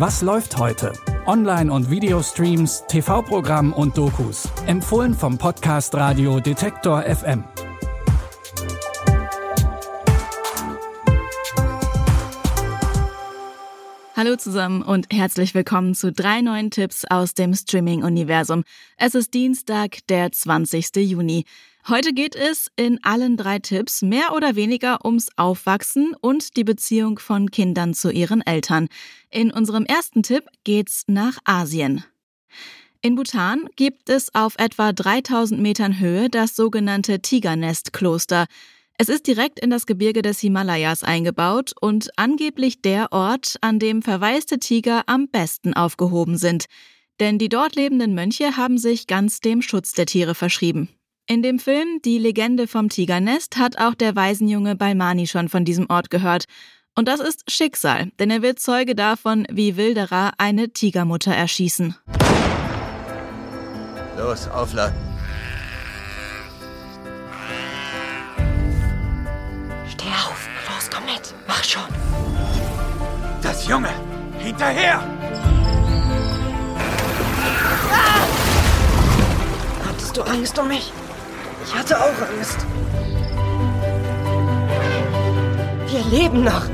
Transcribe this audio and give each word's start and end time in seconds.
Was 0.00 0.22
läuft 0.22 0.56
heute? 0.56 0.94
Online- 1.26 1.70
und 1.70 1.90
Videostreams, 1.90 2.84
TV-Programm 2.88 3.74
und 3.74 3.98
Dokus. 3.98 4.48
Empfohlen 4.64 5.12
vom 5.12 5.36
Podcast 5.36 5.94
Radio 5.94 6.40
Detektor 6.40 7.02
FM. 7.02 7.44
Hallo 14.16 14.36
zusammen 14.36 14.80
und 14.80 15.06
herzlich 15.12 15.54
willkommen 15.54 15.94
zu 15.94 16.12
drei 16.12 16.40
neuen 16.40 16.70
Tipps 16.70 17.04
aus 17.04 17.34
dem 17.34 17.52
Streaming-Universum. 17.52 18.64
Es 18.96 19.14
ist 19.14 19.34
Dienstag, 19.34 19.98
der 20.08 20.32
20. 20.32 20.96
Juni. 20.96 21.44
Heute 21.88 22.12
geht 22.12 22.36
es 22.36 22.70
in 22.76 23.02
allen 23.04 23.36
drei 23.36 23.58
Tipps 23.58 24.02
mehr 24.02 24.34
oder 24.34 24.54
weniger 24.54 25.04
ums 25.04 25.28
Aufwachsen 25.36 26.14
und 26.20 26.56
die 26.56 26.64
Beziehung 26.64 27.18
von 27.18 27.50
Kindern 27.50 27.94
zu 27.94 28.10
ihren 28.10 28.42
Eltern. 28.42 28.88
In 29.30 29.50
unserem 29.50 29.86
ersten 29.86 30.22
Tipp 30.22 30.44
geht's 30.62 31.04
nach 31.06 31.38
Asien. 31.44 32.04
In 33.00 33.14
Bhutan 33.14 33.66
gibt 33.76 34.10
es 34.10 34.34
auf 34.34 34.56
etwa 34.58 34.92
3000 34.92 35.58
Metern 35.58 35.98
Höhe 35.98 36.28
das 36.28 36.54
sogenannte 36.54 37.20
Tigernest-Kloster. 37.20 38.44
Es 38.98 39.08
ist 39.08 39.26
direkt 39.26 39.58
in 39.58 39.70
das 39.70 39.86
Gebirge 39.86 40.20
des 40.20 40.38
Himalayas 40.40 41.02
eingebaut 41.02 41.72
und 41.80 42.10
angeblich 42.16 42.82
der 42.82 43.10
Ort, 43.10 43.56
an 43.62 43.78
dem 43.78 44.02
verwaiste 44.02 44.58
Tiger 44.58 45.04
am 45.06 45.28
besten 45.28 45.72
aufgehoben 45.72 46.36
sind. 46.36 46.66
Denn 47.20 47.38
die 47.38 47.48
dort 47.48 47.74
lebenden 47.74 48.14
Mönche 48.14 48.58
haben 48.58 48.76
sich 48.76 49.06
ganz 49.06 49.40
dem 49.40 49.62
Schutz 49.62 49.92
der 49.92 50.04
Tiere 50.04 50.34
verschrieben. 50.34 50.90
In 51.30 51.44
dem 51.44 51.60
Film 51.60 52.00
Die 52.04 52.18
Legende 52.18 52.66
vom 52.66 52.88
Tigernest 52.88 53.56
hat 53.56 53.78
auch 53.78 53.94
der 53.94 54.16
Waisenjunge 54.16 54.74
Balmani 54.74 55.28
schon 55.28 55.48
von 55.48 55.64
diesem 55.64 55.88
Ort 55.88 56.10
gehört. 56.10 56.46
Und 56.96 57.06
das 57.06 57.20
ist 57.20 57.48
Schicksal, 57.48 58.10
denn 58.18 58.32
er 58.32 58.42
wird 58.42 58.58
Zeuge 58.58 58.96
davon, 58.96 59.46
wie 59.48 59.76
Wilderer 59.76 60.32
eine 60.38 60.70
Tigermutter 60.70 61.32
erschießen. 61.32 61.94
Los, 64.18 64.48
aufladen. 64.48 64.96
Steh 69.88 70.06
auf. 70.06 70.48
Los, 70.68 70.90
komm 70.92 71.04
mit. 71.04 71.32
Mach 71.46 71.62
schon. 71.62 71.82
Das 73.40 73.68
Junge! 73.68 73.90
Hinterher! 74.40 75.00
Hattest 79.86 80.16
du 80.16 80.22
Angst 80.22 80.58
um 80.58 80.66
mich? 80.66 80.92
Ich 81.64 81.74
hatte 81.74 81.98
auch 81.98 82.20
Angst. 82.36 82.66
Wir 85.90 86.18
leben 86.18 86.44
noch. 86.44 86.68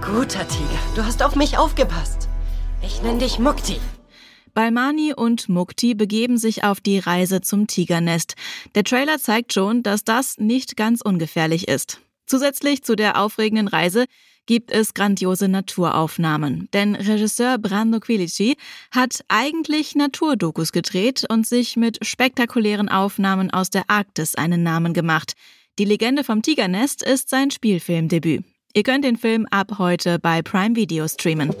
Guter 0.00 0.46
Tiger, 0.48 0.78
du 0.96 1.04
hast 1.04 1.22
auf 1.22 1.36
mich 1.36 1.58
aufgepasst. 1.58 2.28
Ich 2.82 3.02
nenne 3.02 3.18
dich 3.18 3.38
Mukti. 3.38 3.78
Balmani 4.54 5.14
und 5.14 5.48
Mukti 5.48 5.94
begeben 5.94 6.36
sich 6.36 6.64
auf 6.64 6.80
die 6.80 6.98
Reise 6.98 7.40
zum 7.40 7.66
Tigernest. 7.66 8.34
Der 8.74 8.84
Trailer 8.84 9.18
zeigt 9.18 9.52
schon, 9.52 9.82
dass 9.82 10.04
das 10.04 10.38
nicht 10.38 10.76
ganz 10.76 11.00
ungefährlich 11.00 11.68
ist. 11.68 12.00
Zusätzlich 12.26 12.82
zu 12.82 12.96
der 12.96 13.20
aufregenden 13.20 13.68
Reise 13.68 14.06
gibt 14.46 14.72
es 14.72 14.94
grandiose 14.94 15.48
Naturaufnahmen. 15.48 16.68
Denn 16.72 16.94
Regisseur 16.94 17.58
Brando 17.58 18.00
Quilici 18.00 18.56
hat 18.90 19.24
eigentlich 19.28 19.94
Naturdokus 19.94 20.72
gedreht 20.72 21.24
und 21.28 21.46
sich 21.46 21.76
mit 21.76 22.04
spektakulären 22.04 22.88
Aufnahmen 22.88 23.50
aus 23.50 23.70
der 23.70 23.84
Arktis 23.88 24.34
einen 24.34 24.62
Namen 24.62 24.94
gemacht. 24.94 25.34
Die 25.78 25.84
Legende 25.84 26.24
vom 26.24 26.42
Tigernest 26.42 27.02
ist 27.02 27.30
sein 27.30 27.50
Spielfilmdebüt. 27.50 28.44
Ihr 28.74 28.82
könnt 28.82 29.04
den 29.04 29.16
Film 29.16 29.46
ab 29.50 29.78
heute 29.78 30.18
bei 30.18 30.42
Prime 30.42 30.76
Video 30.76 31.06
streamen. 31.06 31.54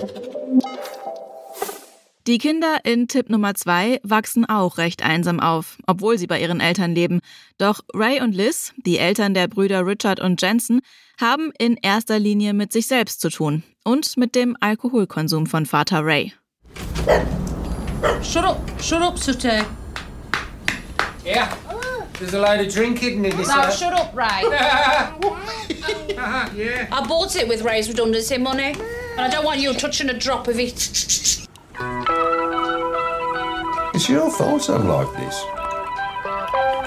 Die 2.28 2.38
Kinder 2.38 2.78
in 2.84 3.08
Tipp 3.08 3.30
Nummer 3.30 3.56
zwei 3.56 3.98
wachsen 4.04 4.44
auch 4.44 4.78
recht 4.78 5.02
einsam 5.02 5.40
auf, 5.40 5.78
obwohl 5.88 6.18
sie 6.18 6.28
bei 6.28 6.40
ihren 6.40 6.60
Eltern 6.60 6.94
leben. 6.94 7.18
Doch 7.58 7.80
Ray 7.92 8.20
und 8.20 8.32
Liz, 8.32 8.72
die 8.76 8.98
Eltern 8.98 9.34
der 9.34 9.48
Brüder 9.48 9.84
Richard 9.84 10.20
und 10.20 10.40
Jensen, 10.40 10.82
haben 11.20 11.52
in 11.58 11.76
erster 11.82 12.20
Linie 12.20 12.54
mit 12.54 12.72
sich 12.72 12.86
selbst 12.86 13.20
zu 13.20 13.28
tun 13.28 13.64
und 13.82 14.16
mit 14.16 14.36
dem 14.36 14.56
Alkoholkonsum 14.60 15.46
von 15.46 15.66
Vater 15.66 16.04
Ray. 16.04 16.32
Shut 18.22 18.44
up, 18.44 18.60
shut 18.80 19.02
up, 19.02 19.18
Sute. 19.18 19.64
Yeah. 21.26 21.48
There's 22.20 22.34
a 22.34 22.38
load 22.38 22.60
of 22.64 22.72
drinking 22.72 23.24
in 23.24 23.36
this. 23.36 23.48
No, 23.48 23.68
shut 23.68 23.94
up, 23.94 24.16
Ray. 24.16 24.44
yeah. 24.48 25.10
I 26.92 27.04
bought 27.08 27.34
it 27.34 27.48
with 27.48 27.62
Ray's 27.62 27.88
redundancy 27.88 28.38
money, 28.38 28.76
and 29.16 29.20
I 29.20 29.28
don't 29.28 29.44
want 29.44 29.58
you 29.58 29.74
touching 29.74 30.08
a 30.08 30.16
drop 30.16 30.46
of 30.46 30.60
it. 30.60 31.48
It's 33.94 34.08
your 34.08 34.30
fault 34.30 34.68
I'm 34.68 34.86
like 34.86 35.12
this. 35.16 35.44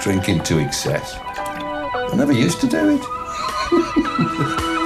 Drinking 0.02 0.42
to 0.44 0.58
excess. 0.58 1.16
I 1.24 2.14
never 2.16 2.32
used 2.32 2.60
to 2.60 2.66
do 2.66 2.96
it. 2.96 3.02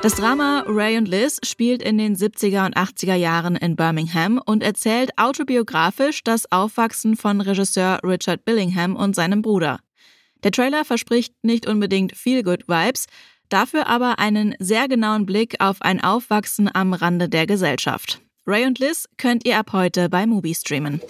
Das 0.00 0.14
Drama 0.14 0.64
Ray 0.68 0.96
und 0.96 1.08
Liz 1.08 1.40
spielt 1.42 1.82
in 1.82 1.98
den 1.98 2.14
70er 2.14 2.64
und 2.66 2.76
80er 2.76 3.16
Jahren 3.16 3.56
in 3.56 3.74
Birmingham 3.74 4.40
und 4.46 4.62
erzählt 4.62 5.10
autobiografisch 5.16 6.22
das 6.22 6.50
Aufwachsen 6.52 7.16
von 7.16 7.40
Regisseur 7.40 7.98
Richard 8.04 8.44
Billingham 8.44 8.94
und 8.94 9.16
seinem 9.16 9.42
Bruder. 9.42 9.80
Der 10.44 10.52
Trailer 10.52 10.84
verspricht 10.84 11.34
nicht 11.42 11.66
unbedingt 11.66 12.16
viel 12.16 12.44
Good 12.44 12.68
Vibes, 12.68 13.06
dafür 13.48 13.86
aber 13.86 14.18
einen 14.18 14.54
sehr 14.58 14.88
genauen 14.88 15.26
Blick 15.26 15.56
auf 15.60 15.82
ein 15.82 16.02
Aufwachsen 16.02 16.70
am 16.72 16.92
Rande 16.92 17.28
der 17.28 17.46
Gesellschaft. 17.46 18.20
Ray 18.46 18.66
und 18.66 18.78
Liz 18.78 19.08
könnt 19.18 19.44
ihr 19.46 19.58
ab 19.58 19.72
heute 19.72 20.08
bei 20.08 20.26
Mubi 20.26 20.54
streamen. 20.54 21.00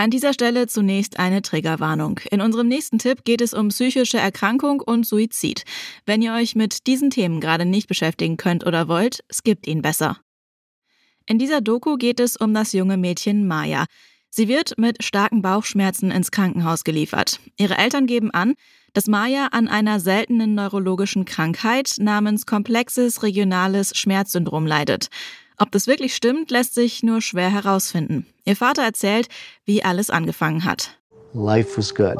An 0.00 0.10
dieser 0.10 0.32
Stelle 0.32 0.66
zunächst 0.66 1.18
eine 1.18 1.42
Triggerwarnung. 1.42 2.20
In 2.30 2.40
unserem 2.40 2.68
nächsten 2.68 2.98
Tipp 2.98 3.22
geht 3.24 3.42
es 3.42 3.52
um 3.52 3.68
psychische 3.68 4.16
Erkrankung 4.16 4.80
und 4.80 5.06
Suizid. 5.06 5.64
Wenn 6.06 6.22
ihr 6.22 6.32
euch 6.32 6.56
mit 6.56 6.86
diesen 6.86 7.10
Themen 7.10 7.38
gerade 7.38 7.66
nicht 7.66 7.86
beschäftigen 7.86 8.38
könnt 8.38 8.64
oder 8.66 8.88
wollt, 8.88 9.22
skippt 9.30 9.66
ihn 9.66 9.82
besser. 9.82 10.16
In 11.26 11.38
dieser 11.38 11.60
Doku 11.60 11.96
geht 11.96 12.18
es 12.18 12.36
um 12.36 12.54
das 12.54 12.72
junge 12.72 12.96
Mädchen 12.96 13.46
Maya. 13.46 13.84
Sie 14.32 14.46
wird 14.46 14.78
mit 14.78 15.02
starken 15.02 15.42
Bauchschmerzen 15.42 16.12
ins 16.12 16.30
Krankenhaus 16.30 16.84
geliefert. 16.84 17.40
Ihre 17.56 17.76
Eltern 17.76 18.06
geben 18.06 18.30
an, 18.30 18.54
dass 18.92 19.08
Maya 19.08 19.48
an 19.50 19.66
einer 19.66 19.98
seltenen 19.98 20.54
neurologischen 20.54 21.24
Krankheit 21.24 21.96
namens 21.98 22.46
komplexes 22.46 23.24
regionales 23.24 23.96
Schmerzsyndrom 23.96 24.66
leidet. 24.66 25.08
Ob 25.58 25.72
das 25.72 25.88
wirklich 25.88 26.14
stimmt, 26.14 26.52
lässt 26.52 26.74
sich 26.74 27.02
nur 27.02 27.20
schwer 27.20 27.50
herausfinden. 27.50 28.24
Ihr 28.44 28.54
Vater 28.54 28.82
erzählt, 28.82 29.28
wie 29.64 29.82
alles 29.82 30.10
angefangen 30.10 30.64
hat. 30.64 30.96
Life 31.34 31.76
was 31.76 31.92
good. 31.92 32.18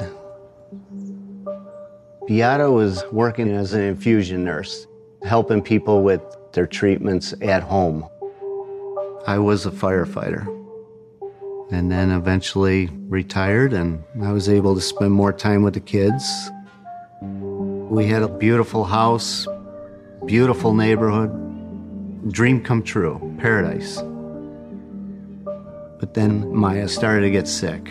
Beata 2.26 2.68
was 2.68 3.04
working 3.12 3.56
as 3.56 3.72
an 3.72 3.80
infusion 3.82 4.44
nurse, 4.44 4.86
helping 5.22 5.62
people 5.62 6.04
with 6.04 6.20
their 6.52 6.68
treatments 6.68 7.34
at 7.40 7.62
home. 7.62 8.04
I 9.26 9.38
was 9.38 9.64
a 9.64 9.70
firefighter 9.70 10.59
and 11.70 11.90
then 11.90 12.10
eventually 12.10 12.88
retired, 13.08 13.72
and 13.72 14.02
I 14.22 14.32
was 14.32 14.48
able 14.48 14.74
to 14.74 14.80
spend 14.80 15.12
more 15.12 15.32
time 15.32 15.62
with 15.62 15.74
the 15.74 15.80
kids. 15.80 16.50
We 17.20 18.06
had 18.06 18.22
a 18.22 18.28
beautiful 18.28 18.84
house, 18.84 19.46
beautiful 20.26 20.74
neighborhood, 20.74 21.30
dream 22.32 22.62
come 22.62 22.82
true, 22.82 23.34
paradise. 23.38 24.02
But 26.00 26.14
then 26.14 26.54
Maya 26.54 26.88
started 26.88 27.22
to 27.22 27.30
get 27.30 27.46
sick. 27.46 27.88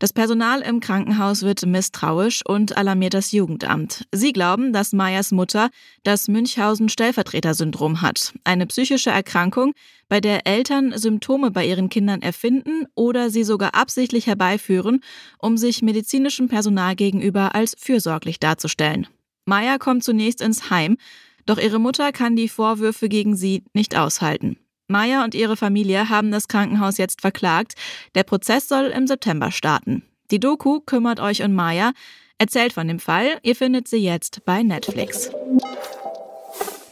Das 0.00 0.14
Personal 0.14 0.62
im 0.62 0.80
Krankenhaus 0.80 1.42
wird 1.42 1.66
misstrauisch 1.66 2.40
und 2.46 2.78
alarmiert 2.78 3.12
das 3.12 3.32
Jugendamt. 3.32 4.06
Sie 4.12 4.32
glauben, 4.32 4.72
dass 4.72 4.94
Mayas 4.94 5.30
Mutter 5.30 5.68
das 6.04 6.26
Münchhausen-Stellvertreter-Syndrom 6.26 8.00
hat, 8.00 8.32
eine 8.42 8.66
psychische 8.66 9.10
Erkrankung, 9.10 9.74
bei 10.08 10.22
der 10.22 10.46
Eltern 10.46 10.96
Symptome 10.96 11.50
bei 11.50 11.66
ihren 11.66 11.90
Kindern 11.90 12.22
erfinden 12.22 12.86
oder 12.94 13.28
sie 13.28 13.44
sogar 13.44 13.74
absichtlich 13.74 14.26
herbeiführen, 14.26 15.00
um 15.38 15.58
sich 15.58 15.82
medizinischem 15.82 16.48
Personal 16.48 16.96
gegenüber 16.96 17.54
als 17.54 17.76
fürsorglich 17.78 18.40
darzustellen. 18.40 19.06
Maya 19.44 19.76
kommt 19.76 20.02
zunächst 20.02 20.40
ins 20.40 20.70
Heim, 20.70 20.96
doch 21.44 21.58
ihre 21.58 21.78
Mutter 21.78 22.10
kann 22.12 22.36
die 22.36 22.48
Vorwürfe 22.48 23.10
gegen 23.10 23.36
sie 23.36 23.64
nicht 23.74 23.94
aushalten. 23.94 24.56
Maya 24.90 25.24
und 25.24 25.34
ihre 25.34 25.56
Familie 25.56 26.08
haben 26.08 26.30
das 26.30 26.48
Krankenhaus 26.48 26.98
jetzt 26.98 27.20
verklagt. 27.20 27.74
Der 28.14 28.24
Prozess 28.24 28.68
soll 28.68 28.86
im 28.86 29.06
September 29.06 29.50
starten. 29.50 30.02
Die 30.30 30.40
Doku 30.40 30.80
kümmert 30.80 31.20
euch 31.20 31.42
um 31.42 31.54
Maya, 31.54 31.92
erzählt 32.38 32.72
von 32.72 32.86
dem 32.88 33.00
Fall. 33.00 33.38
Ihr 33.42 33.56
findet 33.56 33.88
sie 33.88 33.98
jetzt 33.98 34.44
bei 34.44 34.62
Netflix. 34.62 35.30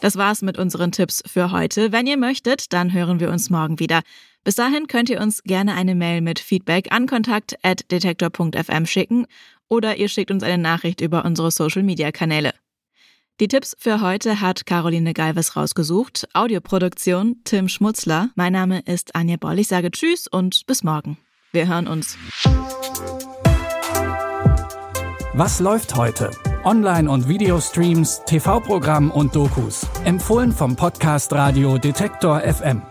Das 0.00 0.16
war's 0.16 0.42
mit 0.42 0.58
unseren 0.58 0.92
Tipps 0.92 1.22
für 1.26 1.50
heute. 1.50 1.92
Wenn 1.92 2.06
ihr 2.06 2.16
möchtet, 2.16 2.72
dann 2.72 2.92
hören 2.92 3.20
wir 3.20 3.30
uns 3.30 3.50
morgen 3.50 3.78
wieder. 3.80 4.02
Bis 4.44 4.54
dahin 4.54 4.86
könnt 4.86 5.10
ihr 5.10 5.20
uns 5.20 5.42
gerne 5.42 5.74
eine 5.74 5.94
Mail 5.94 6.20
mit 6.20 6.38
Feedback 6.38 6.92
an 6.92 7.06
kontakt@detektor.fm 7.06 8.86
schicken 8.86 9.26
oder 9.68 9.96
ihr 9.96 10.08
schickt 10.08 10.30
uns 10.30 10.42
eine 10.42 10.62
Nachricht 10.62 11.00
über 11.00 11.24
unsere 11.24 11.50
Social 11.50 11.82
Media 11.82 12.12
Kanäle. 12.12 12.54
Die 13.40 13.46
Tipps 13.46 13.76
für 13.78 14.00
heute 14.00 14.40
hat 14.40 14.66
Caroline 14.66 15.14
Galves 15.14 15.54
rausgesucht. 15.54 16.26
Audioproduktion 16.32 17.36
Tim 17.44 17.68
Schmutzler. 17.68 18.30
Mein 18.34 18.52
Name 18.52 18.80
ist 18.80 19.14
Anja 19.14 19.36
Boll. 19.36 19.60
Ich 19.60 19.68
sage 19.68 19.92
Tschüss 19.92 20.26
und 20.26 20.66
bis 20.66 20.82
morgen. 20.82 21.18
Wir 21.52 21.68
hören 21.68 21.86
uns. 21.86 22.18
Was 25.34 25.60
läuft 25.60 25.94
heute? 25.94 26.32
Online- 26.64 27.08
und 27.08 27.28
Videostreams, 27.28 28.22
TV-Programm 28.26 29.12
und 29.12 29.36
Dokus. 29.36 29.86
Empfohlen 30.04 30.50
vom 30.50 30.74
Podcast 30.74 31.32
Radio 31.32 31.78
Detektor 31.78 32.40
FM. 32.40 32.82